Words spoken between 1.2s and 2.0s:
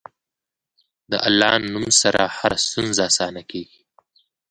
الله نوم